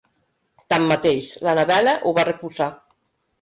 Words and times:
Tanmateix, 0.73 1.29
l'Annabella 1.49 1.95
ho 2.09 2.15
va 2.21 2.25
refusar. 2.31 2.71